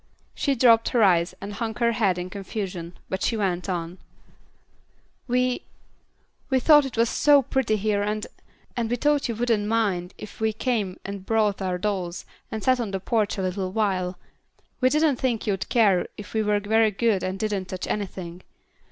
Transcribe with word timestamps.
She 0.33 0.55
dropped 0.55 0.89
her 0.89 1.03
eyes 1.03 1.35
and 1.39 1.53
hung 1.53 1.75
her 1.75 1.91
head 1.91 2.17
in 2.17 2.31
confusion, 2.31 2.97
but 3.07 3.21
she 3.21 3.37
went 3.37 3.69
on, 3.69 3.99
"We, 5.27 5.61
we 6.49 6.59
thought 6.59 6.85
it 6.87 6.97
was 6.97 7.07
so 7.07 7.43
pretty 7.43 7.75
here, 7.77 8.01
and 8.01 8.25
and 8.75 8.89
we 8.89 8.95
thought 8.95 9.29
you 9.29 9.35
wouldn't 9.35 9.67
mind 9.67 10.15
if 10.17 10.41
we 10.41 10.53
came 10.53 10.99
and 11.05 11.23
brought 11.23 11.61
our 11.61 11.77
dolls 11.77 12.25
and 12.51 12.63
sat 12.63 12.79
on 12.79 12.89
the 12.89 12.99
porch 12.99 13.37
a 13.37 13.43
little 13.43 13.71
while; 13.71 14.17
we 14.79 14.89
didn't 14.89 15.17
think 15.17 15.45
you'd 15.45 15.69
care 15.69 16.07
if 16.17 16.33
we 16.33 16.41
were 16.41 16.59
very 16.59 16.89
good 16.89 17.21
and 17.21 17.37
didn't 17.37 17.65
touch 17.65 17.85
anything. 17.85 18.41